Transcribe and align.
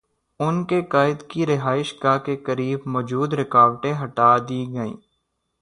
ان 0.39 0.63
کے 0.65 0.81
قائد 0.91 1.21
کی 1.29 1.45
رہائش 1.45 1.93
گاہ 2.03 2.17
کے 2.25 2.35
قریب 2.45 2.79
موجود 2.93 3.33
رکاوٹیں 3.33 3.93
ہٹا 4.03 4.37
دی 4.49 4.61
گئیں۔ 4.73 4.95